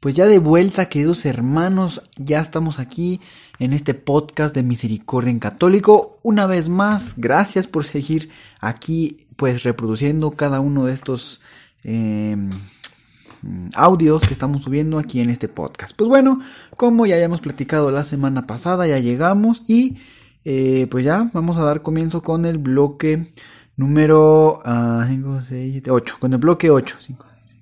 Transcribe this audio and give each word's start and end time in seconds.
Pues 0.00 0.14
ya 0.14 0.26
de 0.26 0.38
vuelta, 0.38 0.88
queridos 0.88 1.26
hermanos, 1.26 2.02
ya 2.16 2.38
estamos 2.38 2.78
aquí 2.78 3.20
en 3.58 3.72
este 3.72 3.94
podcast 3.94 4.54
de 4.54 4.62
Misericordia 4.62 5.32
en 5.32 5.40
Católico. 5.40 6.20
Una 6.22 6.46
vez 6.46 6.68
más, 6.68 7.14
gracias 7.16 7.66
por 7.66 7.84
seguir 7.84 8.30
aquí, 8.60 9.26
pues 9.34 9.64
reproduciendo 9.64 10.30
cada 10.30 10.60
uno 10.60 10.84
de 10.84 10.94
estos 10.94 11.40
em, 11.82 12.48
audios 13.74 14.22
que 14.24 14.32
estamos 14.32 14.62
subiendo 14.62 15.00
aquí 15.00 15.20
en 15.20 15.30
este 15.30 15.48
podcast. 15.48 15.96
Pues 15.96 16.08
bueno, 16.08 16.42
como 16.76 17.04
ya 17.04 17.16
habíamos 17.16 17.40
platicado 17.40 17.90
la 17.90 18.04
semana 18.04 18.46
pasada, 18.46 18.86
ya 18.86 19.00
llegamos 19.00 19.64
y 19.66 19.96
eh, 20.44 20.86
pues 20.92 21.04
ya 21.04 21.28
vamos 21.32 21.58
a 21.58 21.64
dar 21.64 21.82
comienzo 21.82 22.22
con 22.22 22.44
el 22.44 22.58
bloque 22.58 23.32
número 23.76 24.62
5, 24.64 25.40
6, 25.40 25.82
8, 25.90 26.16
con 26.20 26.32
el 26.34 26.38
bloque 26.38 26.70
8, 26.70 26.96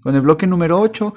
con 0.02 0.14
el 0.14 0.20
bloque 0.20 0.46
número 0.46 0.78
8 0.78 1.14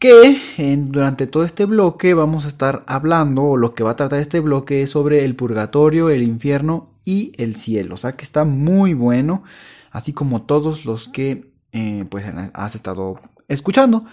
que 0.00 0.40
durante 0.88 1.26
todo 1.26 1.44
este 1.44 1.66
bloque 1.66 2.14
vamos 2.14 2.46
a 2.46 2.48
estar 2.48 2.82
hablando, 2.86 3.42
o 3.42 3.56
lo 3.58 3.74
que 3.74 3.84
va 3.84 3.92
a 3.92 3.96
tratar 3.96 4.18
este 4.18 4.40
bloque 4.40 4.82
es 4.82 4.90
sobre 4.90 5.24
el 5.26 5.36
purgatorio, 5.36 6.08
el 6.08 6.22
infierno 6.22 6.94
y 7.04 7.32
el 7.36 7.54
cielo. 7.54 7.94
O 7.94 7.98
sea 7.98 8.12
que 8.16 8.24
está 8.24 8.44
muy 8.44 8.94
bueno, 8.94 9.44
así 9.90 10.14
como 10.14 10.42
todos 10.42 10.86
los 10.86 11.06
que 11.06 11.52
eh, 11.72 12.06
pues 12.08 12.24
has 12.54 12.74
estado 12.74 13.20
escuchando. 13.46 14.06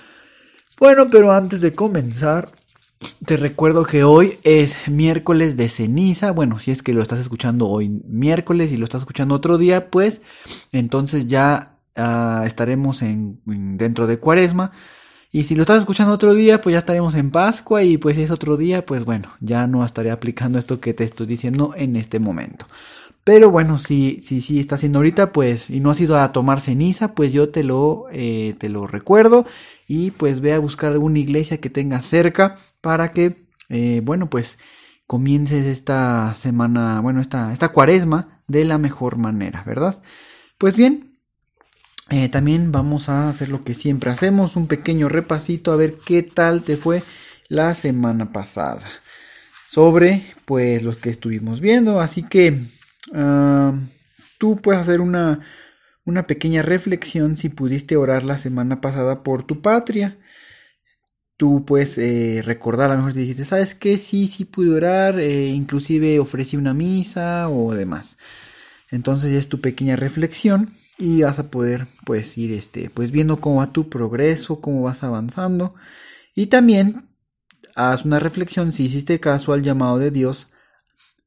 Bueno, 0.77 1.07
pero 1.09 1.31
antes 1.31 1.61
de 1.61 1.73
comenzar, 1.73 2.51
te 3.25 3.37
recuerdo 3.37 3.85
que 3.85 4.03
hoy 4.03 4.39
es 4.43 4.89
miércoles 4.89 5.55
de 5.55 5.69
ceniza. 5.69 6.31
Bueno, 6.31 6.59
si 6.59 6.71
es 6.71 6.83
que 6.83 6.93
lo 6.93 7.01
estás 7.01 7.19
escuchando 7.19 7.67
hoy 7.69 7.87
miércoles 7.87 8.73
y 8.73 8.77
lo 8.77 8.83
estás 8.83 9.03
escuchando 9.03 9.35
otro 9.35 9.57
día, 9.57 9.89
pues 9.89 10.21
entonces 10.73 11.27
ya 11.27 11.77
ah, 11.95 12.43
estaremos 12.45 13.01
en, 13.03 13.39
dentro 13.77 14.05
de 14.05 14.19
cuaresma. 14.19 14.73
Y 15.37 15.43
si 15.43 15.53
lo 15.53 15.61
estás 15.61 15.77
escuchando 15.77 16.13
otro 16.15 16.33
día, 16.33 16.61
pues 16.61 16.73
ya 16.73 16.79
estaremos 16.79 17.13
en 17.13 17.29
Pascua 17.29 17.83
y 17.83 17.99
pues 17.99 18.15
si 18.15 18.23
es 18.23 18.31
otro 18.31 18.57
día, 18.57 18.83
pues 18.83 19.05
bueno, 19.05 19.35
ya 19.39 19.67
no 19.67 19.85
estaré 19.85 20.09
aplicando 20.09 20.57
esto 20.57 20.79
que 20.79 20.95
te 20.95 21.03
estoy 21.03 21.27
diciendo 21.27 21.75
en 21.77 21.95
este 21.95 22.17
momento. 22.17 22.65
Pero 23.23 23.51
bueno, 23.51 23.77
si 23.77 24.19
sí 24.19 24.41
si, 24.41 24.59
está 24.59 24.73
haciendo 24.73 24.97
ahorita, 24.97 25.33
pues, 25.33 25.69
y 25.69 25.79
no 25.79 25.91
has 25.91 26.01
ido 26.01 26.17
a 26.17 26.31
tomar 26.31 26.59
ceniza, 26.59 27.13
pues 27.13 27.33
yo 27.33 27.49
te 27.49 27.63
lo, 27.63 28.07
eh, 28.11 28.55
te 28.57 28.67
lo 28.67 28.87
recuerdo. 28.87 29.45
Y 29.87 30.09
pues 30.09 30.41
ve 30.41 30.53
a 30.53 30.59
buscar 30.59 30.91
alguna 30.91 31.19
iglesia 31.19 31.59
que 31.59 31.69
tengas 31.69 32.05
cerca 32.05 32.55
para 32.81 33.11
que, 33.11 33.45
eh, 33.69 34.01
bueno, 34.03 34.31
pues 34.31 34.57
comiences 35.05 35.67
esta 35.67 36.33
semana, 36.33 36.99
bueno, 36.99 37.21
esta, 37.21 37.53
esta 37.53 37.69
cuaresma 37.69 38.41
de 38.47 38.65
la 38.65 38.79
mejor 38.79 39.17
manera, 39.17 39.63
¿verdad? 39.67 40.01
Pues 40.57 40.75
bien, 40.75 41.06
eh, 42.09 42.29
también 42.29 42.71
vamos 42.71 43.09
a 43.09 43.27
hacer 43.27 43.49
lo 43.49 43.63
que 43.65 43.73
siempre 43.73 44.11
hacemos, 44.11 44.55
un 44.55 44.67
pequeño 44.67 45.09
repasito 45.09 45.71
a 45.71 45.75
ver 45.75 45.97
qué 46.05 46.23
tal 46.23 46.63
te 46.63 46.77
fue 46.77 47.03
la 47.49 47.73
semana 47.73 48.31
pasada 48.31 48.87
sobre 49.65 50.25
pues 50.45 50.83
los 50.83 50.97
que 50.97 51.09
estuvimos 51.09 51.59
viendo. 51.59 51.99
Así 51.99 52.23
que 52.23 52.61
ah, 53.13 53.73
tú 54.37 54.57
puedes 54.61 54.81
hacer 54.81 55.01
una, 55.01 55.41
una 56.05 56.27
pequeña 56.27 56.61
reflexión 56.61 57.35
si 57.35 57.49
pudiste 57.49 57.97
orar 57.97 58.23
la 58.23 58.37
semana 58.37 58.79
pasada 58.79 59.23
por 59.23 59.43
tu 59.45 59.61
patria. 59.61 60.17
Tú 61.35 61.65
puedes 61.65 61.97
eh, 61.97 62.41
recordar, 62.43 62.89
a 62.89 62.93
lo 62.93 62.99
mejor 62.99 63.13
si 63.13 63.19
dijiste, 63.19 63.45
¿sabes 63.45 63.75
qué? 63.75 63.97
Sí, 63.97 64.27
sí 64.27 64.45
pude 64.45 64.71
orar, 64.71 65.19
eh, 65.19 65.47
inclusive 65.47 66.19
ofrecí 66.19 66.57
una 66.57 66.73
misa 66.73 67.49
o 67.49 67.73
demás. 67.75 68.17
Entonces 68.89 69.31
ya 69.33 69.37
es 69.37 69.49
tu 69.49 69.59
pequeña 69.61 69.97
reflexión 69.97 70.77
y 70.97 71.21
vas 71.21 71.39
a 71.39 71.49
poder 71.51 71.87
pues 72.05 72.37
ir 72.37 72.51
este 72.53 72.89
pues 72.89 73.11
viendo 73.11 73.39
cómo 73.39 73.57
va 73.57 73.71
tu 73.71 73.89
progreso 73.89 74.61
cómo 74.61 74.81
vas 74.81 75.03
avanzando. 75.03 75.75
Y 76.35 76.47
también 76.47 77.09
haz 77.75 78.05
una 78.05 78.19
reflexión 78.19 78.71
si 78.71 78.85
hiciste 78.85 79.19
caso 79.19 79.53
al 79.53 79.61
llamado 79.61 79.99
de 79.99 80.11
Dios 80.11 80.49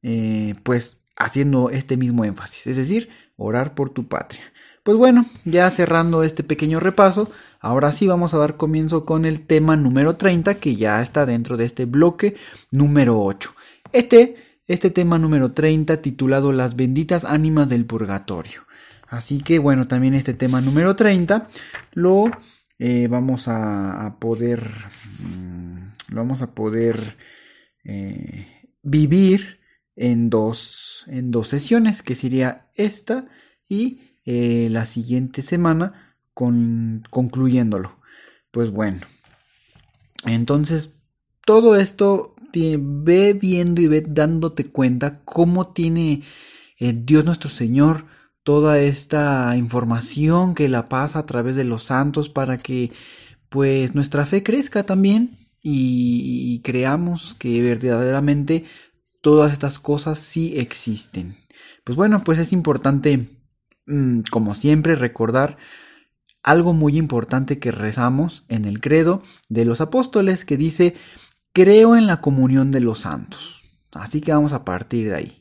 eh, 0.01 0.55
pues 0.63 1.01
haciendo 1.15 1.69
este 1.69 1.97
mismo 1.97 2.25
énfasis 2.25 2.67
es 2.67 2.77
decir 2.77 3.09
orar 3.37 3.75
por 3.75 3.89
tu 3.89 4.07
patria. 4.07 4.43
Pues 4.83 4.97
bueno 4.97 5.25
ya 5.45 5.69
cerrando 5.69 6.23
este 6.23 6.43
pequeño 6.43 6.79
repaso 6.79 7.31
ahora 7.59 7.91
sí 7.91 8.07
vamos 8.07 8.33
a 8.33 8.37
dar 8.37 8.57
comienzo 8.57 9.05
con 9.05 9.25
el 9.25 9.45
tema 9.45 9.77
número 9.77 10.17
30 10.17 10.55
que 10.55 10.75
ya 10.75 11.01
está 11.01 11.25
dentro 11.25 11.55
de 11.55 11.65
este 11.65 11.85
bloque 11.85 12.35
número 12.71 13.21
8 13.21 13.53
este 13.93 14.35
este 14.67 14.89
tema 14.89 15.19
número 15.19 15.51
30 15.51 16.01
titulado 16.01 16.51
Las 16.53 16.75
benditas 16.75 17.25
ánimas 17.25 17.69
del 17.69 17.85
purgatorio 17.85 18.61
Así 19.11 19.41
que 19.41 19.59
bueno, 19.59 19.89
también 19.89 20.13
este 20.13 20.33
tema 20.33 20.61
número 20.61 20.95
30 20.95 21.49
lo 21.91 22.31
eh, 22.79 23.09
vamos 23.09 23.49
a, 23.49 24.15
poder, 24.21 24.65
mm, 25.19 26.13
lo 26.13 26.15
vamos 26.15 26.41
a 26.41 26.55
poder 26.55 27.17
eh, 27.83 28.47
vivir 28.81 29.59
en 29.97 30.29
dos, 30.29 31.03
en 31.07 31.29
dos 31.29 31.49
sesiones, 31.49 32.03
que 32.03 32.15
sería 32.15 32.69
esta 32.73 33.27
y 33.67 33.99
eh, 34.23 34.69
la 34.71 34.85
siguiente 34.85 35.41
semana 35.41 36.15
con, 36.33 37.03
concluyéndolo. 37.09 37.99
Pues 38.49 38.71
bueno, 38.71 39.01
entonces 40.23 40.93
todo 41.43 41.75
esto 41.75 42.33
ve 42.53 43.33
viendo 43.33 43.81
y 43.81 43.87
ve 43.87 44.05
dándote 44.07 44.71
cuenta 44.71 45.19
cómo 45.25 45.73
tiene 45.73 46.23
Dios 46.79 47.25
nuestro 47.25 47.49
Señor 47.49 48.05
toda 48.43 48.79
esta 48.79 49.55
información 49.55 50.55
que 50.55 50.69
la 50.69 50.89
pasa 50.89 51.19
a 51.19 51.25
través 51.25 51.55
de 51.55 51.63
los 51.63 51.83
santos 51.83 52.29
para 52.29 52.57
que 52.57 52.91
pues 53.49 53.95
nuestra 53.95 54.25
fe 54.25 54.43
crezca 54.43 54.83
también 54.83 55.37
y, 55.61 56.59
creamos 56.63 57.35
que 57.37 57.61
verdaderamente 57.61 58.65
todas 59.21 59.51
estas 59.51 59.77
cosas 59.77 60.17
sí 60.17 60.57
existen. 60.57 61.35
Pues 61.83 61.95
bueno, 61.95 62.23
pues 62.23 62.39
es 62.39 62.51
importante, 62.53 63.29
mm, 63.85 64.21
como 64.31 64.55
siempre, 64.55 64.95
recordar 64.95 65.57
algo 66.43 66.73
muy 66.73 66.97
importante 66.97 67.59
que 67.59 67.71
rezamos 67.71 68.45
en 68.47 68.65
el 68.65 68.79
credo 68.81 69.21
de 69.49 69.65
los 69.65 69.81
apóstoles 69.81 70.45
que 70.45 70.57
dice, 70.57 70.95
creo 71.53 71.95
en 71.95 72.07
la 72.07 72.21
comunión 72.21 72.71
de 72.71 72.79
los 72.79 72.99
santos. 72.99 73.63
Así 73.91 74.21
que 74.21 74.33
vamos 74.33 74.53
a 74.53 74.65
partir 74.65 75.09
de 75.09 75.15
ahí. 75.15 75.40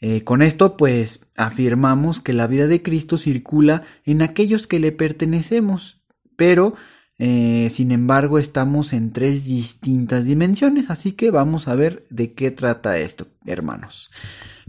Eh, 0.00 0.24
con 0.24 0.42
esto, 0.42 0.76
pues, 0.76 1.26
afirmamos 1.36 2.20
que 2.20 2.32
la 2.32 2.46
vida 2.46 2.66
de 2.66 2.82
Cristo 2.82 3.18
circula 3.18 3.82
en 4.04 4.22
aquellos 4.22 4.66
que 4.66 4.80
le 4.80 4.92
pertenecemos, 4.92 6.02
pero, 6.36 6.74
eh, 7.18 7.68
sin 7.70 7.92
embargo, 7.92 8.38
estamos 8.38 8.92
en 8.94 9.12
tres 9.12 9.44
distintas 9.44 10.24
dimensiones, 10.24 10.88
así 10.88 11.12
que 11.12 11.30
vamos 11.30 11.68
a 11.68 11.74
ver 11.74 12.06
de 12.08 12.32
qué 12.32 12.50
trata 12.50 12.98
esto, 12.98 13.28
hermanos. 13.44 14.10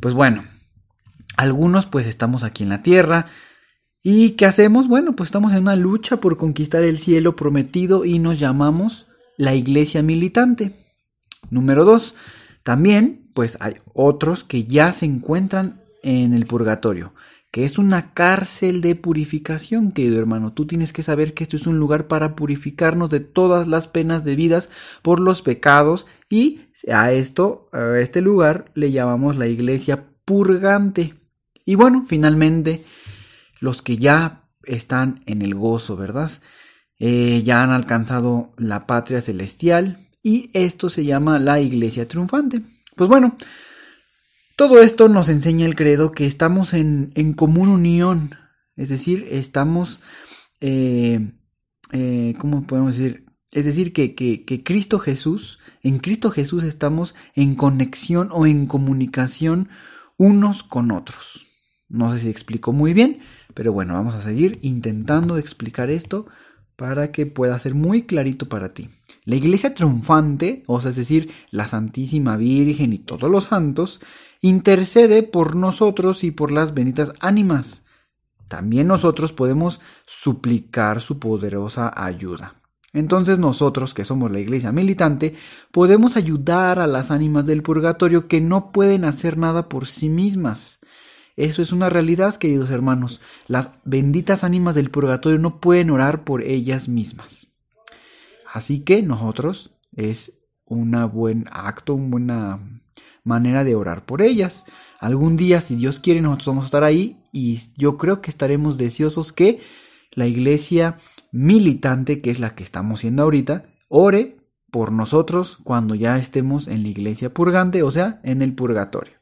Pues 0.01 0.13
bueno, 0.13 0.43
algunos 1.37 1.85
pues 1.85 2.07
estamos 2.07 2.43
aquí 2.43 2.63
en 2.63 2.69
la 2.69 2.83
tierra, 2.83 3.27
¿Y 4.03 4.31
qué 4.31 4.47
hacemos? 4.47 4.87
Bueno, 4.87 5.15
pues 5.15 5.27
estamos 5.27 5.53
en 5.53 5.59
una 5.59 5.75
lucha 5.75 6.17
por 6.17 6.35
conquistar 6.35 6.83
el 6.83 6.97
cielo 6.97 7.35
prometido 7.35 8.03
y 8.03 8.17
nos 8.17 8.39
llamamos 8.39 9.07
la 9.37 9.53
iglesia 9.53 10.01
militante. 10.01 10.75
Número 11.51 11.85
dos, 11.85 12.15
también 12.63 13.20
pues 13.33 13.57
hay 13.59 13.75
otros 13.93 14.43
que 14.43 14.65
ya 14.65 14.91
se 14.91 15.05
encuentran 15.05 15.81
en 16.03 16.33
el 16.33 16.45
purgatorio, 16.45 17.13
que 17.51 17.65
es 17.65 17.77
una 17.77 18.13
cárcel 18.13 18.81
de 18.81 18.95
purificación, 18.95 19.91
querido 19.91 20.19
hermano. 20.19 20.53
Tú 20.53 20.65
tienes 20.65 20.93
que 20.93 21.03
saber 21.03 21.33
que 21.33 21.43
esto 21.43 21.57
es 21.57 21.67
un 21.67 21.79
lugar 21.79 22.07
para 22.07 22.35
purificarnos 22.35 23.09
de 23.09 23.19
todas 23.19 23.67
las 23.67 23.87
penas 23.87 24.23
debidas 24.23 24.69
por 25.01 25.19
los 25.19 25.41
pecados 25.41 26.07
y 26.29 26.61
a 26.91 27.11
esto, 27.11 27.69
a 27.73 27.99
este 27.99 28.21
lugar 28.21 28.71
le 28.73 28.91
llamamos 28.91 29.35
la 29.35 29.47
iglesia 29.47 30.07
purgante. 30.25 31.13
Y 31.65 31.75
bueno, 31.75 32.05
finalmente, 32.07 32.81
los 33.59 33.81
que 33.81 33.97
ya 33.97 34.49
están 34.63 35.21
en 35.25 35.41
el 35.41 35.55
gozo, 35.55 35.95
¿verdad? 35.95 36.31
Eh, 36.99 37.41
ya 37.43 37.63
han 37.63 37.71
alcanzado 37.71 38.53
la 38.57 38.85
patria 38.85 39.21
celestial 39.21 40.07
y 40.23 40.49
esto 40.53 40.89
se 40.89 41.03
llama 41.03 41.39
la 41.39 41.59
iglesia 41.59 42.07
triunfante. 42.07 42.61
Pues 43.01 43.09
bueno, 43.09 43.35
todo 44.55 44.79
esto 44.79 45.09
nos 45.09 45.27
enseña 45.27 45.65
el 45.65 45.73
credo 45.73 46.11
que 46.11 46.27
estamos 46.27 46.75
en, 46.75 47.33
común 47.35 47.69
unión, 47.69 48.35
es 48.75 48.89
decir, 48.89 49.27
estamos, 49.31 50.01
eh, 50.59 51.31
eh, 51.93 52.35
¿cómo 52.37 52.67
podemos 52.67 52.95
decir? 52.95 53.25
Es 53.51 53.65
decir, 53.65 53.91
que, 53.91 54.13
que, 54.13 54.45
que 54.45 54.63
Cristo 54.63 54.99
Jesús, 54.99 55.57
en 55.81 55.97
Cristo 55.97 56.29
Jesús 56.29 56.63
estamos 56.63 57.15
en 57.33 57.55
conexión 57.55 58.29
o 58.31 58.45
en 58.45 58.67
comunicación 58.67 59.69
unos 60.17 60.61
con 60.61 60.91
otros. 60.91 61.47
No 61.89 62.13
sé 62.13 62.19
si 62.19 62.29
explico 62.29 62.71
muy 62.71 62.93
bien, 62.93 63.21
pero 63.55 63.73
bueno, 63.73 63.95
vamos 63.95 64.13
a 64.13 64.21
seguir 64.21 64.59
intentando 64.61 65.39
explicar 65.39 65.89
esto 65.89 66.27
para 66.81 67.11
que 67.11 67.27
pueda 67.27 67.59
ser 67.59 67.75
muy 67.75 68.07
clarito 68.07 68.49
para 68.49 68.69
ti. 68.69 68.89
La 69.23 69.35
iglesia 69.35 69.75
triunfante, 69.75 70.63
o 70.65 70.81
sea, 70.81 70.89
es 70.89 70.95
decir, 70.95 71.31
la 71.51 71.67
Santísima 71.67 72.37
Virgen 72.37 72.91
y 72.91 72.97
todos 72.97 73.29
los 73.29 73.43
santos, 73.43 74.01
intercede 74.41 75.21
por 75.21 75.55
nosotros 75.55 76.23
y 76.23 76.31
por 76.31 76.49
las 76.49 76.73
benditas 76.73 77.13
ánimas. 77.19 77.83
También 78.47 78.87
nosotros 78.87 79.31
podemos 79.31 79.79
suplicar 80.07 81.01
su 81.01 81.19
poderosa 81.19 81.91
ayuda. 81.95 82.55
Entonces 82.93 83.37
nosotros, 83.37 83.93
que 83.93 84.03
somos 84.03 84.31
la 84.31 84.39
iglesia 84.39 84.71
militante, 84.71 85.35
podemos 85.69 86.17
ayudar 86.17 86.79
a 86.79 86.87
las 86.87 87.11
ánimas 87.11 87.45
del 87.45 87.61
purgatorio 87.61 88.27
que 88.27 88.41
no 88.41 88.71
pueden 88.71 89.05
hacer 89.05 89.37
nada 89.37 89.69
por 89.69 89.85
sí 89.85 90.09
mismas. 90.09 90.79
Eso 91.35 91.61
es 91.61 91.71
una 91.71 91.89
realidad, 91.89 92.35
queridos 92.35 92.71
hermanos. 92.71 93.21
Las 93.47 93.71
benditas 93.83 94.43
ánimas 94.43 94.75
del 94.75 94.91
purgatorio 94.91 95.39
no 95.39 95.59
pueden 95.59 95.89
orar 95.89 96.23
por 96.23 96.43
ellas 96.43 96.89
mismas. 96.89 97.47
Así 98.51 98.81
que 98.81 99.01
nosotros 99.01 99.75
es 99.95 100.39
un 100.65 100.91
buen 101.13 101.45
acto, 101.51 101.93
una 101.93 102.09
buena 102.09 102.81
manera 103.23 103.63
de 103.63 103.75
orar 103.75 104.05
por 104.05 104.21
ellas. 104.21 104.65
Algún 104.99 105.37
día, 105.37 105.61
si 105.61 105.75
Dios 105.75 105.99
quiere, 105.99 106.21
nosotros 106.21 106.47
vamos 106.47 106.63
a 106.63 106.67
estar 106.67 106.83
ahí 106.83 107.21
y 107.31 107.59
yo 107.77 107.97
creo 107.97 108.21
que 108.21 108.29
estaremos 108.29 108.77
deseosos 108.77 109.31
que 109.31 109.59
la 110.11 110.27
iglesia 110.27 110.97
militante, 111.31 112.21
que 112.21 112.31
es 112.31 112.39
la 112.39 112.55
que 112.55 112.63
estamos 112.63 112.99
siendo 112.99 113.23
ahorita, 113.23 113.65
ore 113.87 114.37
por 114.69 114.91
nosotros 114.91 115.57
cuando 115.63 115.95
ya 115.95 116.17
estemos 116.17 116.67
en 116.67 116.83
la 116.83 116.89
iglesia 116.89 117.33
purgante, 117.33 117.83
o 117.83 117.91
sea, 117.91 118.19
en 118.23 118.41
el 118.41 118.53
purgatorio. 118.53 119.13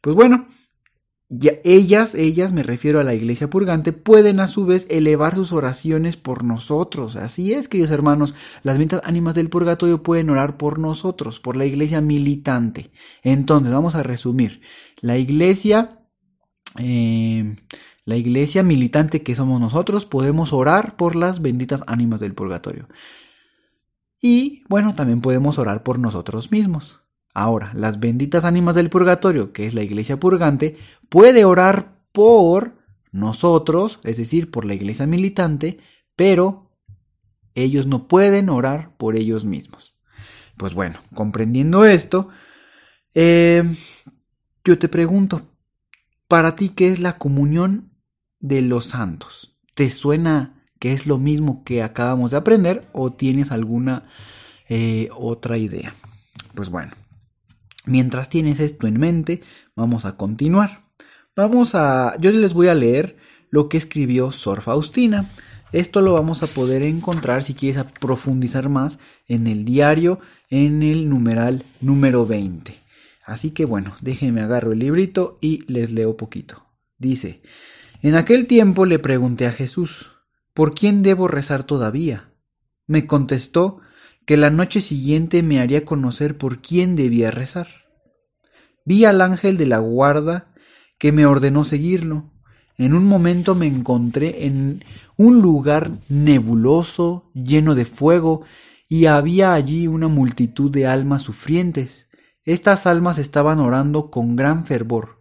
Pues 0.00 0.14
bueno, 0.14 0.48
ellas, 1.30 2.14
ellas, 2.14 2.52
me 2.54 2.62
refiero 2.62 3.00
a 3.00 3.04
la 3.04 3.14
iglesia 3.14 3.50
purgante, 3.50 3.92
pueden 3.92 4.40
a 4.40 4.46
su 4.46 4.64
vez 4.64 4.86
elevar 4.88 5.34
sus 5.34 5.52
oraciones 5.52 6.16
por 6.16 6.42
nosotros. 6.42 7.16
Así 7.16 7.52
es, 7.52 7.68
queridos 7.68 7.90
hermanos, 7.90 8.34
las 8.62 8.78
ventas 8.78 9.02
ánimas 9.04 9.34
del 9.34 9.50
purgatorio 9.50 10.02
pueden 10.02 10.30
orar 10.30 10.56
por 10.56 10.78
nosotros, 10.78 11.38
por 11.38 11.56
la 11.56 11.66
iglesia 11.66 12.00
militante. 12.00 12.90
Entonces, 13.22 13.72
vamos 13.72 13.94
a 13.94 14.02
resumir. 14.02 14.62
La 15.00 15.18
iglesia, 15.18 16.00
eh, 16.78 17.56
la 18.06 18.16
iglesia 18.16 18.62
militante 18.62 19.22
que 19.22 19.34
somos 19.34 19.60
nosotros, 19.60 20.06
podemos 20.06 20.54
orar 20.54 20.96
por 20.96 21.14
las 21.14 21.42
benditas 21.42 21.84
ánimas 21.86 22.20
del 22.20 22.34
purgatorio. 22.34 22.88
Y 24.22 24.64
bueno, 24.68 24.94
también 24.94 25.20
podemos 25.20 25.58
orar 25.58 25.82
por 25.82 25.98
nosotros 25.98 26.50
mismos. 26.50 27.02
Ahora, 27.38 27.70
las 27.72 28.00
benditas 28.00 28.44
ánimas 28.44 28.74
del 28.74 28.90
purgatorio, 28.90 29.52
que 29.52 29.64
es 29.64 29.72
la 29.72 29.84
iglesia 29.84 30.18
purgante, 30.18 30.76
puede 31.08 31.44
orar 31.44 32.02
por 32.10 32.74
nosotros, 33.12 34.00
es 34.02 34.16
decir, 34.16 34.50
por 34.50 34.64
la 34.64 34.74
iglesia 34.74 35.06
militante, 35.06 35.78
pero 36.16 36.72
ellos 37.54 37.86
no 37.86 38.08
pueden 38.08 38.48
orar 38.48 38.96
por 38.96 39.14
ellos 39.14 39.44
mismos. 39.44 39.94
Pues 40.56 40.74
bueno, 40.74 40.98
comprendiendo 41.14 41.84
esto, 41.84 42.28
eh, 43.14 43.62
yo 44.64 44.76
te 44.76 44.88
pregunto, 44.88 45.42
para 46.26 46.56
ti, 46.56 46.70
¿qué 46.70 46.88
es 46.88 46.98
la 46.98 47.18
comunión 47.18 47.92
de 48.40 48.62
los 48.62 48.86
santos. 48.86 49.56
¿Te 49.76 49.90
suena 49.90 50.64
que 50.80 50.92
es 50.92 51.06
lo 51.06 51.18
mismo 51.18 51.62
que 51.62 51.84
acabamos 51.84 52.32
de 52.32 52.38
aprender 52.38 52.88
o 52.92 53.12
tienes 53.12 53.52
alguna 53.52 54.08
eh, 54.68 55.08
otra 55.14 55.56
idea? 55.56 55.94
Pues 56.54 56.68
bueno, 56.68 56.92
mientras 57.84 58.28
tienes 58.28 58.60
esto 58.60 58.86
en 58.86 58.98
mente, 58.98 59.42
vamos 59.74 60.04
a 60.04 60.16
continuar. 60.16 60.84
Vamos 61.36 61.74
a, 61.74 62.16
yo 62.20 62.32
les 62.32 62.52
voy 62.52 62.68
a 62.68 62.74
leer 62.74 63.16
lo 63.50 63.68
que 63.68 63.76
escribió 63.76 64.32
Sor 64.32 64.60
Faustina. 64.60 65.24
Esto 65.72 66.00
lo 66.00 66.14
vamos 66.14 66.42
a 66.42 66.46
poder 66.46 66.82
encontrar 66.82 67.44
si 67.44 67.54
quieres 67.54 67.84
profundizar 68.00 68.68
más 68.68 68.98
en 69.26 69.46
el 69.46 69.64
diario 69.64 70.18
en 70.50 70.82
el 70.82 71.08
numeral 71.08 71.64
número 71.80 72.26
20. 72.26 72.74
Así 73.24 73.50
que 73.50 73.66
bueno, 73.66 73.94
déjenme 74.00 74.40
agarro 74.40 74.72
el 74.72 74.78
librito 74.78 75.36
y 75.40 75.70
les 75.70 75.90
leo 75.90 76.16
poquito. 76.16 76.64
Dice, 76.96 77.42
en 78.00 78.14
aquel 78.14 78.46
tiempo 78.46 78.86
le 78.86 78.98
pregunté 78.98 79.46
a 79.46 79.52
Jesús, 79.52 80.10
¿por 80.54 80.74
quién 80.74 81.02
debo 81.02 81.28
rezar 81.28 81.64
todavía? 81.64 82.30
Me 82.86 83.06
contestó 83.06 83.80
que 84.28 84.36
la 84.36 84.50
noche 84.50 84.82
siguiente 84.82 85.42
me 85.42 85.58
haría 85.58 85.86
conocer 85.86 86.36
por 86.36 86.60
quién 86.60 86.96
debía 86.96 87.30
rezar. 87.30 87.68
Vi 88.84 89.06
al 89.06 89.22
ángel 89.22 89.56
de 89.56 89.64
la 89.64 89.78
guarda 89.78 90.52
que 90.98 91.12
me 91.12 91.24
ordenó 91.24 91.64
seguirlo. 91.64 92.30
En 92.76 92.92
un 92.92 93.06
momento 93.06 93.54
me 93.54 93.66
encontré 93.66 94.44
en 94.44 94.84
un 95.16 95.40
lugar 95.40 95.92
nebuloso, 96.10 97.30
lleno 97.32 97.74
de 97.74 97.86
fuego, 97.86 98.42
y 98.86 99.06
había 99.06 99.54
allí 99.54 99.86
una 99.86 100.08
multitud 100.08 100.70
de 100.70 100.86
almas 100.86 101.22
sufrientes. 101.22 102.10
Estas 102.44 102.86
almas 102.86 103.16
estaban 103.16 103.60
orando 103.60 104.10
con 104.10 104.36
gran 104.36 104.66
fervor 104.66 105.18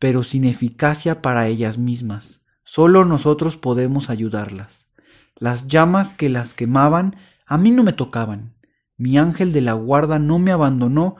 pero 0.00 0.22
sin 0.22 0.46
eficacia 0.46 1.20
para 1.20 1.46
ellas 1.46 1.76
mismas. 1.76 2.40
Solo 2.64 3.04
nosotros 3.04 3.58
podemos 3.58 4.08
ayudarlas. 4.08 4.86
Las 5.36 5.68
llamas 5.68 6.14
que 6.14 6.30
las 6.30 6.54
quemaban 6.54 7.16
a 7.50 7.58
mí 7.58 7.70
no 7.72 7.82
me 7.82 7.92
tocaban. 7.92 8.54
Mi 8.96 9.18
ángel 9.18 9.52
de 9.52 9.60
la 9.60 9.72
guarda 9.72 10.20
no 10.20 10.38
me 10.38 10.52
abandonó 10.52 11.16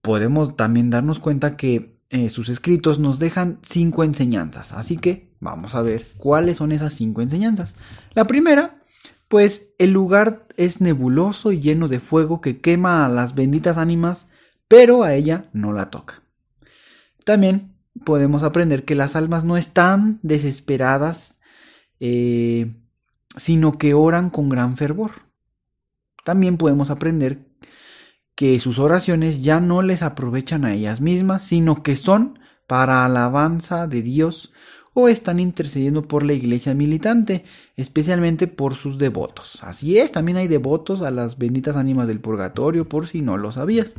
Podemos 0.00 0.56
también 0.56 0.90
darnos 0.90 1.18
cuenta 1.18 1.56
que 1.56 1.98
eh, 2.10 2.30
sus 2.30 2.48
escritos 2.48 2.98
nos 2.98 3.18
dejan 3.18 3.58
cinco 3.62 4.04
enseñanzas, 4.04 4.72
así 4.72 4.98
que 4.98 5.34
vamos 5.40 5.74
a 5.74 5.82
ver 5.82 6.06
cuáles 6.16 6.58
son 6.58 6.70
esas 6.70 6.94
cinco 6.94 7.22
enseñanzas. 7.22 7.74
La 8.14 8.26
primera, 8.26 8.82
pues 9.28 9.74
el 9.78 9.90
lugar 9.90 10.46
es 10.56 10.80
nebuloso 10.80 11.50
y 11.50 11.60
lleno 11.60 11.88
de 11.88 11.98
fuego 11.98 12.40
que 12.40 12.60
quema 12.60 13.04
a 13.04 13.08
las 13.08 13.34
benditas 13.34 13.78
ánimas, 13.78 14.28
pero 14.68 15.02
a 15.02 15.14
ella 15.14 15.50
no 15.52 15.72
la 15.72 15.90
toca. 15.90 16.22
También 17.24 17.74
podemos 18.04 18.42
aprender 18.42 18.84
que 18.84 18.94
las 18.94 19.16
almas 19.16 19.44
no 19.44 19.56
están 19.56 20.20
desesperadas, 20.22 21.38
eh, 21.98 22.74
sino 23.36 23.78
que 23.78 23.94
oran 23.94 24.30
con 24.30 24.48
gran 24.48 24.76
fervor. 24.76 25.10
También 26.24 26.56
podemos 26.56 26.90
aprender 26.90 27.46
que 28.34 28.58
sus 28.58 28.78
oraciones 28.78 29.42
ya 29.42 29.60
no 29.60 29.82
les 29.82 30.02
aprovechan 30.02 30.64
a 30.64 30.74
ellas 30.74 31.00
mismas, 31.00 31.42
sino 31.42 31.82
que 31.82 31.96
son 31.96 32.38
para 32.66 33.04
alabanza 33.04 33.86
de 33.86 34.02
Dios 34.02 34.52
o 34.94 35.08
están 35.08 35.40
intercediendo 35.40 36.06
por 36.06 36.22
la 36.22 36.32
iglesia 36.32 36.72
militante, 36.72 37.44
especialmente 37.76 38.46
por 38.46 38.74
sus 38.74 38.96
devotos. 38.98 39.58
Así 39.62 39.98
es, 39.98 40.12
también 40.12 40.38
hay 40.38 40.48
devotos 40.48 41.02
a 41.02 41.10
las 41.10 41.36
benditas 41.36 41.76
ánimas 41.76 42.06
del 42.06 42.20
purgatorio, 42.20 42.88
por 42.88 43.08
si 43.08 43.20
no 43.20 43.36
lo 43.36 43.50
sabías. 43.50 43.94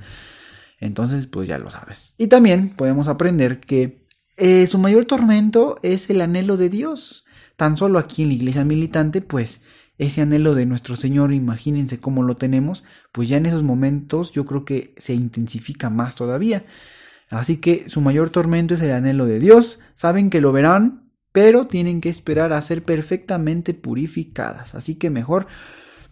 Entonces, 0.79 1.27
pues 1.27 1.47
ya 1.47 1.57
lo 1.57 1.69
sabes. 1.69 2.13
Y 2.17 2.27
también 2.27 2.69
podemos 2.69 3.07
aprender 3.07 3.59
que 3.59 4.05
eh, 4.37 4.67
su 4.67 4.77
mayor 4.77 5.05
tormento 5.05 5.77
es 5.83 6.09
el 6.09 6.21
anhelo 6.21 6.57
de 6.57 6.69
Dios. 6.69 7.24
Tan 7.55 7.77
solo 7.77 7.99
aquí 7.99 8.23
en 8.23 8.29
la 8.29 8.35
iglesia 8.35 8.65
militante, 8.65 9.21
pues 9.21 9.61
ese 9.97 10.21
anhelo 10.21 10.55
de 10.55 10.65
nuestro 10.65 10.95
Señor, 10.95 11.33
imagínense 11.33 11.99
cómo 11.99 12.23
lo 12.23 12.35
tenemos, 12.35 12.83
pues 13.11 13.29
ya 13.29 13.37
en 13.37 13.45
esos 13.45 13.63
momentos 13.63 14.31
yo 14.31 14.45
creo 14.45 14.65
que 14.65 14.93
se 14.97 15.13
intensifica 15.13 15.89
más 15.89 16.15
todavía. 16.15 16.65
Así 17.29 17.57
que 17.57 17.89
su 17.89 18.01
mayor 18.01 18.29
tormento 18.29 18.75
es 18.75 18.81
el 18.81 18.91
anhelo 18.91 19.25
de 19.25 19.39
Dios. 19.39 19.79
Saben 19.95 20.29
que 20.29 20.41
lo 20.41 20.51
verán, 20.51 21.09
pero 21.31 21.67
tienen 21.67 22.01
que 22.01 22.09
esperar 22.09 22.53
a 22.53 22.61
ser 22.61 22.83
perfectamente 22.83 23.73
purificadas. 23.73 24.75
Así 24.75 24.95
que 24.95 25.09
mejor 25.09 25.47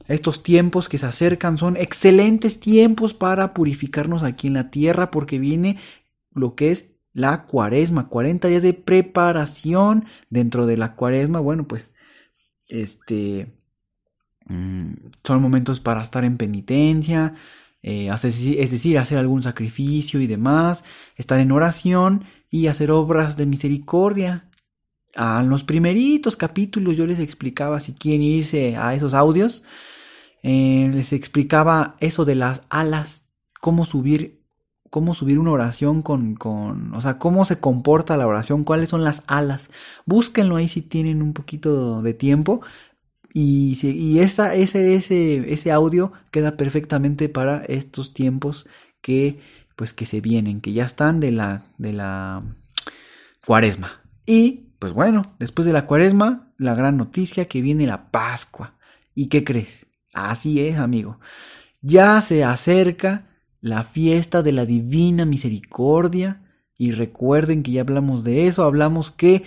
estos 0.08 0.44
tiempos 0.44 0.90
que 0.90 0.98
se 0.98 1.06
acercan 1.06 1.58
son 1.58 1.78
excelentes 1.78 2.60
tiempos 2.60 3.14
para 3.14 3.54
purificarnos 3.54 4.24
aquí 4.24 4.48
en 4.48 4.54
la 4.54 4.70
tierra 4.70 5.12
porque 5.12 5.40
viene 5.40 5.78
lo 6.34 6.56
que 6.56 6.72
es 6.72 6.86
la 7.14 7.46
cuaresma, 7.46 8.10
40 8.10 8.48
días 8.48 8.64
de 8.64 8.74
preparación 8.74 10.06
dentro 10.30 10.66
de 10.66 10.78
la 10.78 10.96
cuaresma. 10.96 11.40
Bueno, 11.40 11.68
pues 11.68 11.92
este 12.68 13.54
mm, 14.48 14.94
son 15.24 15.42
momentos 15.42 15.80
para 15.80 16.04
estar 16.04 16.26
en 16.26 16.38
penitencia, 16.38 17.36
eh, 17.84 18.10
es 18.12 18.72
decir, 18.72 18.98
hacer 18.98 19.18
algún 19.18 19.44
sacrificio 19.44 20.22
y 20.22 20.28
demás, 20.28 20.84
estar 21.16 21.40
en 21.40 21.52
oración 21.52 22.26
y 22.50 22.68
hacer 22.68 22.92
obras 22.92 23.38
de 23.38 23.46
misericordia. 23.46 24.50
En 25.16 25.50
los 25.50 25.64
primeritos 25.64 26.36
capítulos 26.36 26.98
yo 26.98 27.06
les 27.06 27.20
explicaba, 27.20 27.80
si 27.80 27.94
quieren 27.94 28.24
irse 28.24 28.78
a 28.78 28.96
esos 28.96 29.14
audios, 29.14 29.64
eh, 30.42 30.90
les 30.94 31.14
explicaba 31.14 31.96
eso 32.00 32.26
de 32.26 32.36
las 32.36 32.64
alas, 32.70 33.26
cómo 33.62 33.86
subir, 33.86 34.43
cómo 34.94 35.16
subir 35.16 35.40
una 35.40 35.50
oración 35.50 36.04
con, 36.04 36.36
con, 36.36 36.94
o 36.94 37.02
sea, 37.02 37.18
cómo 37.18 37.46
se 37.46 37.58
comporta 37.58 38.16
la 38.16 38.28
oración, 38.28 38.64
cuáles 38.64 38.90
son 38.90 39.04
las 39.04 39.24
alas. 39.26 39.72
Búsquenlo 40.06 40.56
ahí 40.56 40.68
si 40.68 40.84
tienen 40.84 41.24
un 41.24 41.34
poquito 41.34 42.04
de 42.04 42.14
tiempo, 42.14 42.62
y, 43.34 43.76
y 43.82 44.20
ese, 44.20 44.62
ese, 44.62 45.52
ese 45.52 45.72
audio 45.72 46.14
queda 46.30 46.58
perfectamente 46.58 47.28
para 47.28 47.66
estos 47.66 48.14
tiempos 48.14 48.68
que, 49.02 49.40
pues, 49.76 49.94
que 49.94 50.06
se 50.06 50.22
vienen, 50.22 50.62
que 50.62 50.74
ya 50.74 50.86
están 50.86 51.20
de 51.20 51.32
la, 51.32 51.64
de 51.80 51.94
la 51.94 52.44
cuaresma. 53.44 54.04
Y, 54.28 54.76
pues 54.78 54.94
bueno, 54.94 55.24
después 55.40 55.66
de 55.66 55.74
la 55.74 55.88
cuaresma, 55.88 56.52
la 56.60 56.76
gran 56.76 56.98
noticia 56.98 57.46
que 57.46 57.64
viene 57.64 57.88
la 57.88 58.12
Pascua. 58.12 58.76
¿Y 59.16 59.26
qué 59.26 59.44
crees? 59.44 59.88
Así 60.14 60.60
es, 60.64 60.78
amigo. 60.78 61.20
Ya 61.82 62.22
se 62.22 62.44
acerca 62.44 63.33
la 63.64 63.84
fiesta 63.84 64.44
de 64.44 64.52
la 64.52 64.66
divina 64.66 65.26
misericordia. 65.26 66.44
Y 66.78 66.92
recuerden 66.92 67.64
que 67.64 67.72
ya 67.72 67.82
hablamos 67.82 68.26
de 68.26 68.48
eso, 68.48 68.66
hablamos 68.66 69.10
que 69.10 69.44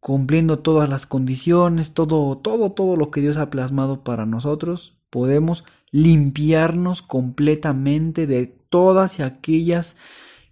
cumpliendo 0.00 0.58
todas 0.58 0.88
las 0.88 1.06
condiciones, 1.06 1.94
todo, 1.94 2.36
todo, 2.36 2.72
todo 2.72 2.96
lo 2.96 3.12
que 3.12 3.20
Dios 3.20 3.36
ha 3.36 3.48
plasmado 3.48 4.02
para 4.02 4.26
nosotros, 4.26 4.98
podemos 5.08 5.64
limpiarnos 5.92 7.00
completamente 7.00 8.26
de 8.26 8.46
todas 8.46 9.20
aquellas 9.20 9.96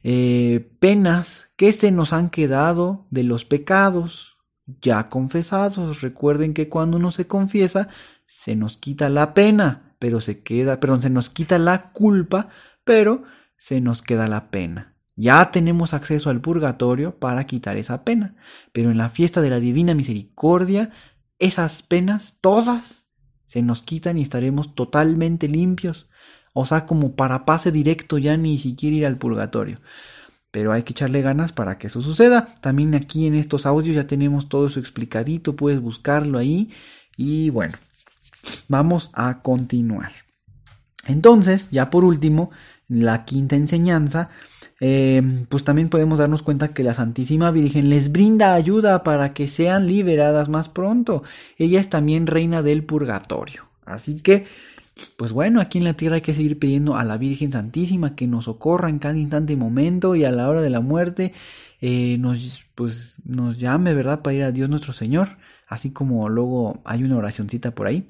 eh, 0.04 0.70
penas 0.78 1.48
que 1.56 1.72
se 1.72 1.90
nos 1.90 2.12
han 2.12 2.30
quedado 2.30 3.06
de 3.10 3.24
los 3.24 3.44
pecados 3.44 4.38
ya 4.80 5.08
confesados. 5.08 6.02
Recuerden 6.02 6.54
que 6.54 6.68
cuando 6.68 6.98
uno 6.98 7.10
se 7.10 7.26
confiesa, 7.26 7.88
se 8.26 8.54
nos 8.54 8.76
quita 8.76 9.08
la 9.08 9.34
pena, 9.34 9.83
pero 9.98 10.20
se 10.20 10.42
queda, 10.42 10.80
perdón, 10.80 11.02
se 11.02 11.10
nos 11.10 11.30
quita 11.30 11.58
la 11.58 11.92
culpa, 11.92 12.48
pero 12.84 13.24
se 13.56 13.80
nos 13.80 14.02
queda 14.02 14.26
la 14.28 14.50
pena. 14.50 14.94
Ya 15.16 15.50
tenemos 15.50 15.94
acceso 15.94 16.30
al 16.30 16.40
purgatorio 16.40 17.18
para 17.18 17.46
quitar 17.46 17.76
esa 17.76 18.04
pena, 18.04 18.34
pero 18.72 18.90
en 18.90 18.98
la 18.98 19.08
fiesta 19.08 19.40
de 19.40 19.50
la 19.50 19.60
Divina 19.60 19.94
Misericordia, 19.94 20.90
esas 21.38 21.82
penas, 21.82 22.38
todas, 22.40 23.06
se 23.46 23.62
nos 23.62 23.82
quitan 23.82 24.18
y 24.18 24.22
estaremos 24.22 24.74
totalmente 24.74 25.48
limpios. 25.48 26.08
O 26.52 26.66
sea, 26.66 26.86
como 26.86 27.14
para 27.14 27.44
pase 27.44 27.70
directo 27.70 28.18
ya 28.18 28.36
ni 28.36 28.58
siquiera 28.58 28.96
ir 28.96 29.06
al 29.06 29.18
purgatorio. 29.18 29.80
Pero 30.50 30.72
hay 30.72 30.84
que 30.84 30.92
echarle 30.92 31.22
ganas 31.22 31.52
para 31.52 31.78
que 31.78 31.88
eso 31.88 32.00
suceda. 32.00 32.54
También 32.60 32.94
aquí 32.94 33.26
en 33.26 33.34
estos 33.34 33.66
audios 33.66 33.96
ya 33.96 34.06
tenemos 34.06 34.48
todo 34.48 34.66
eso 34.66 34.80
explicadito, 34.80 35.56
puedes 35.56 35.80
buscarlo 35.80 36.38
ahí. 36.38 36.70
Y 37.16 37.50
bueno, 37.50 37.74
vamos 38.68 39.10
a 39.14 39.42
continuar. 39.42 40.12
Entonces, 41.06 41.68
ya 41.70 41.90
por 41.90 42.04
último, 42.04 42.50
la 42.88 43.24
quinta 43.24 43.56
enseñanza 43.56 44.30
eh, 44.80 45.22
pues 45.48 45.64
también 45.64 45.88
podemos 45.88 46.18
darnos 46.18 46.42
cuenta 46.42 46.74
que 46.74 46.82
la 46.82 46.94
Santísima 46.94 47.50
Virgen 47.50 47.90
les 47.90 48.12
brinda 48.12 48.54
ayuda 48.54 49.02
para 49.02 49.32
que 49.32 49.48
sean 49.48 49.86
liberadas 49.86 50.48
más 50.48 50.68
pronto. 50.68 51.22
Ella 51.56 51.80
es 51.80 51.88
también 51.88 52.26
reina 52.26 52.62
del 52.62 52.84
purgatorio. 52.84 53.68
Así 53.84 54.16
que, 54.16 54.44
pues 55.16 55.32
bueno, 55.32 55.60
aquí 55.60 55.78
en 55.78 55.84
la 55.84 55.94
tierra 55.94 56.16
hay 56.16 56.22
que 56.22 56.34
seguir 56.34 56.58
pidiendo 56.58 56.96
a 56.96 57.04
la 57.04 57.16
Virgen 57.16 57.50
Santísima 57.50 58.14
que 58.14 58.26
nos 58.26 58.44
socorra 58.44 58.88
en 58.88 58.98
cada 58.98 59.16
instante 59.16 59.52
y 59.52 59.56
momento 59.56 60.14
y 60.14 60.24
a 60.24 60.30
la 60.30 60.48
hora 60.48 60.62
de 60.62 60.70
la 60.70 60.80
muerte 60.80 61.32
eh, 61.80 62.16
nos, 62.18 62.64
pues, 62.74 63.18
nos 63.24 63.58
llame, 63.58 63.92
¿verdad? 63.92 64.22
Para 64.22 64.34
ir 64.34 64.42
a 64.44 64.52
Dios 64.52 64.68
nuestro 64.70 64.92
Señor. 64.92 65.36
Así 65.66 65.90
como 65.90 66.28
luego 66.28 66.80
hay 66.84 67.02
una 67.02 67.16
oracioncita 67.16 67.74
por 67.74 67.86
ahí. 67.86 68.08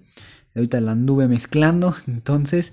Ahorita 0.55 0.81
la 0.81 0.93
anduve 0.93 1.27
mezclando. 1.27 1.95
Entonces, 2.07 2.73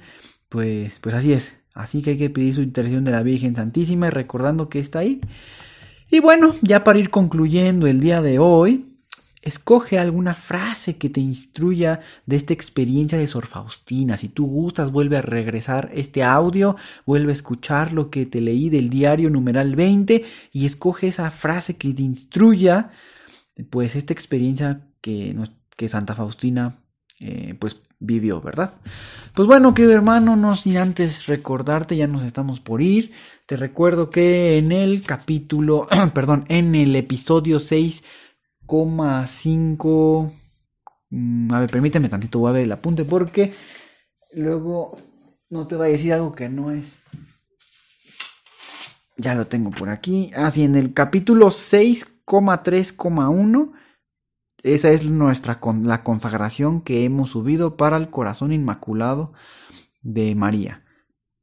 pues, 0.50 1.00
pues 1.00 1.16
así 1.16 1.34
es. 1.34 1.56
Así 1.74 2.02
que 2.02 2.12
hay 2.12 2.18
que 2.18 2.30
pedir 2.30 2.54
su 2.54 2.62
intercesión 2.62 3.06
de 3.06 3.12
la 3.12 3.24
Virgen 3.24 3.56
Santísima 3.56 4.10
recordando 4.10 4.70
que 4.70 4.80
está 4.80 5.00
ahí. 5.00 5.22
Y 6.10 6.20
bueno, 6.20 6.54
ya 6.62 6.84
para 6.84 7.00
ir 7.00 7.10
concluyendo 7.10 7.88
el 7.88 8.02
día 8.02 8.22
de 8.22 8.38
hoy, 8.38 8.91
Escoge 9.42 9.98
alguna 9.98 10.36
frase 10.36 10.98
que 10.98 11.10
te 11.10 11.20
instruya 11.20 12.02
de 12.28 12.36
esta 12.36 12.54
experiencia 12.54 13.18
de 13.18 13.26
Sor 13.26 13.48
Faustina. 13.48 14.16
Si 14.16 14.30
tú 14.30 14.46
gustas, 14.46 14.92
vuelve 14.92 15.18
a 15.18 15.24
regresar 15.24 15.90
este 15.96 16.24
audio, 16.24 16.76
vuelve 17.08 17.32
a 17.32 17.36
escuchar 17.36 17.92
lo 17.92 18.12
que 18.12 18.28
te 18.28 18.40
leí 18.40 18.70
del 18.70 18.90
diario 18.90 19.32
numeral 19.32 19.76
20 19.76 20.24
y 20.52 20.66
escoge 20.66 21.08
esa 21.08 21.32
frase 21.32 21.76
que 21.76 21.92
te 21.94 22.04
instruya, 22.04 22.92
pues 23.72 23.96
esta 23.96 24.14
experiencia 24.14 24.88
que, 25.02 25.36
que 25.76 25.90
Santa 25.90 26.14
Faustina, 26.14 26.80
eh, 27.20 27.56
pues 27.58 27.78
vivió, 28.02 28.42
¿verdad? 28.42 28.80
Pues 29.34 29.48
bueno, 29.48 29.74
querido 29.74 29.94
hermano, 29.94 30.36
no 30.36 30.56
sin 30.56 30.78
antes 30.78 31.28
recordarte, 31.28 31.96
ya 31.96 32.08
nos 32.08 32.24
estamos 32.24 32.60
por 32.60 32.82
ir. 32.82 33.12
Te 33.46 33.56
recuerdo 33.56 34.10
que 34.10 34.58
en 34.58 34.72
el 34.72 35.04
capítulo, 35.04 35.88
perdón, 36.14 36.46
en 36.50 36.76
el 36.76 36.96
episodio 36.96 37.60
6 37.60 38.04
1,5... 38.78 40.32
Mm, 41.10 41.54
a 41.54 41.60
ver, 41.60 41.70
permíteme 41.70 42.10
tantito, 42.10 42.40
voy 42.40 42.50
a 42.50 42.54
ver 42.54 42.64
el 42.64 42.72
apunte 42.72 43.06
porque 43.06 43.54
luego 44.34 44.98
no 45.50 45.68
te 45.68 45.76
va 45.76 45.86
a 45.86 45.90
decir 45.90 46.14
algo 46.14 46.32
que 46.32 46.50
no 46.50 46.72
es. 46.72 46.98
Ya 49.18 49.36
lo 49.36 49.46
tengo 49.48 49.72
por 49.72 49.90
aquí. 49.90 50.32
Ah, 50.36 50.48
Así, 50.48 50.64
en 50.64 50.76
el 50.76 50.94
capítulo 50.94 51.48
6,3,1, 51.48 53.72
esa 54.64 54.90
es 54.90 55.10
nuestra 55.10 55.60
la 55.84 56.04
consagración 56.04 56.82
que 56.82 57.04
hemos 57.04 57.30
subido 57.30 57.78
para 57.78 57.98
el 57.98 58.10
corazón 58.10 58.54
inmaculado 58.54 59.34
de 60.02 60.34
María. 60.36 60.84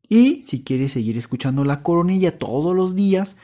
Y 0.09 0.45
si 0.47 0.65
quieres 0.65 0.93
seguir 0.93 1.19
escuchando 1.19 1.65
la 1.65 1.83
coronilla 1.83 2.39
todos 2.39 2.75
los 2.75 2.97
días, 2.97 3.37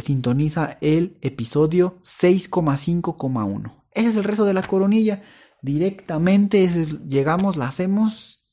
sintoniza 0.00 0.78
el 0.80 1.18
episodio 1.20 1.98
6,5,1. 2.02 3.84
Ese 3.92 4.08
es 4.08 4.16
el 4.16 4.24
resto 4.24 4.44
de 4.44 4.54
la 4.54 4.62
coronilla. 4.62 5.22
Directamente 5.62 6.68
llegamos, 7.06 7.56
la 7.56 7.68
hacemos, 7.68 8.44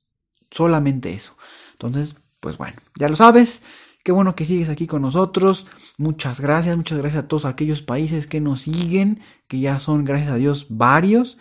solamente 0.51 1.13
eso. 1.13 1.37
Entonces, 1.73 2.15
pues 2.39 2.57
bueno, 2.57 2.77
ya 2.97 3.09
lo 3.09 3.15
sabes. 3.15 3.61
Qué 4.03 4.11
bueno 4.11 4.35
que 4.35 4.45
sigues 4.45 4.69
aquí 4.69 4.87
con 4.87 5.01
nosotros. 5.01 5.67
Muchas 5.97 6.39
gracias, 6.39 6.77
muchas 6.77 6.97
gracias 6.97 7.25
a 7.25 7.27
todos 7.27 7.45
aquellos 7.45 7.81
países 7.81 8.25
que 8.25 8.39
nos 8.39 8.61
siguen, 8.61 9.21
que 9.47 9.59
ya 9.59 9.79
son, 9.79 10.05
gracias 10.05 10.31
a 10.31 10.37
Dios, 10.37 10.67
varios. 10.69 11.37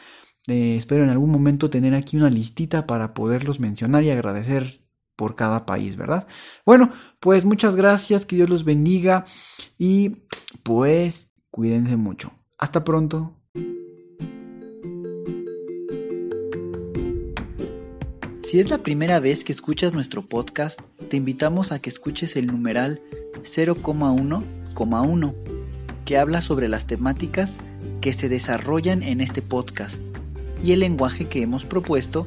Eh, 0.48 0.76
espero 0.76 1.04
en 1.04 1.10
algún 1.10 1.30
momento 1.30 1.70
tener 1.70 1.94
aquí 1.94 2.16
una 2.16 2.30
listita 2.30 2.86
para 2.86 3.14
poderlos 3.14 3.60
mencionar 3.60 4.04
y 4.04 4.10
agradecer 4.10 4.85
por 5.16 5.34
cada 5.34 5.66
país, 5.66 5.96
¿verdad? 5.96 6.26
Bueno, 6.64 6.92
pues 7.20 7.44
muchas 7.44 7.74
gracias, 7.74 8.26
que 8.26 8.36
Dios 8.36 8.50
los 8.50 8.64
bendiga 8.64 9.24
y 9.78 10.18
pues 10.62 11.30
cuídense 11.50 11.96
mucho. 11.96 12.32
Hasta 12.58 12.84
pronto. 12.84 13.32
Si 18.44 18.60
es 18.60 18.70
la 18.70 18.78
primera 18.78 19.18
vez 19.18 19.42
que 19.42 19.52
escuchas 19.52 19.92
nuestro 19.92 20.28
podcast, 20.28 20.80
te 21.10 21.16
invitamos 21.16 21.72
a 21.72 21.80
que 21.80 21.90
escuches 21.90 22.36
el 22.36 22.46
numeral 22.46 23.02
0,1 23.42 24.44
6,1, 24.76 25.34
que 26.04 26.18
habla 26.18 26.42
sobre 26.42 26.68
las 26.68 26.86
temáticas 26.86 27.58
que 28.00 28.12
se 28.12 28.28
desarrollan 28.28 29.02
en 29.02 29.20
este 29.20 29.42
podcast 29.42 30.02
y 30.62 30.72
el 30.72 30.80
lenguaje 30.80 31.28
que 31.28 31.42
hemos 31.42 31.64
propuesto 31.64 32.26